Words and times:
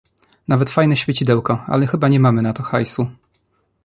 Nawet 0.47 0.69
fajne 0.69 0.95
świecidełko, 0.95 1.63
ale 1.67 1.87
chyba 1.87 2.07
nie 2.07 2.19
mamy 2.19 2.41
na 2.41 2.53
to 2.53 2.63
hajsu. 2.63 3.07